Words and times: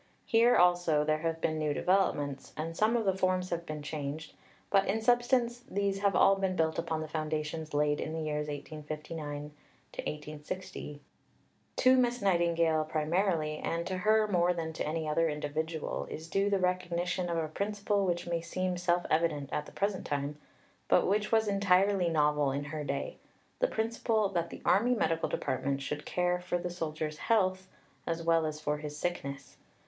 Here 0.25 0.55
also 0.57 1.03
there 1.03 1.19
have 1.19 1.41
been 1.41 1.59
new 1.59 1.75
developments, 1.75 2.53
and 2.57 2.75
some 2.75 2.97
of 2.97 3.05
the 3.05 3.15
forms 3.15 3.51
have 3.51 3.67
been 3.67 3.83
changed; 3.83 4.33
but 4.71 4.87
in 4.87 4.99
substance, 4.99 5.59
these 5.69 5.99
have 5.99 6.15
all 6.15 6.37
been 6.37 6.55
built 6.55 6.79
upon 6.79 7.01
the 7.01 7.07
foundations 7.07 7.71
laid 7.75 8.01
in 8.01 8.11
the 8.11 8.23
years 8.23 8.47
1859 8.47 9.51
60. 10.43 11.01
To 11.75 11.97
Miss 11.97 12.19
Nightingale 12.19 12.83
primarily, 12.83 13.59
and 13.59 13.85
to 13.85 13.97
her 13.97 14.27
more 14.27 14.53
than 14.55 14.73
to 14.73 14.83
any 14.87 15.07
other 15.07 15.29
individual, 15.29 16.07
is 16.09 16.27
due 16.27 16.49
the 16.49 16.57
recognition 16.57 17.29
of 17.29 17.37
a 17.37 17.47
principle 17.47 18.03
which 18.07 18.25
may 18.25 18.41
seem 18.41 18.77
self 18.77 19.05
evident 19.11 19.51
at 19.53 19.67
the 19.67 19.71
present 19.71 20.07
time, 20.07 20.39
but 20.87 21.05
which 21.05 21.31
was 21.31 21.47
entirely 21.47 22.09
novel 22.09 22.51
in 22.51 22.63
her 22.63 22.83
day 22.83 23.17
the 23.59 23.67
principle 23.67 24.29
that 24.29 24.49
the 24.49 24.63
Army 24.65 24.95
Medical 24.95 25.29
Department 25.29 25.79
should 25.79 26.07
care 26.07 26.39
for 26.39 26.57
the 26.57 26.71
soldier's 26.71 27.19
health 27.19 27.67
as 28.07 28.23
well 28.23 28.47
as 28.47 28.59
for 28.59 28.77
his 28.79 28.97
sickness. 28.97 29.57